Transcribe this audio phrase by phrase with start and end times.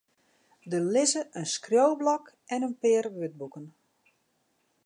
[0.71, 3.65] Der lizze in skriuwblok en in pear wurdboeken.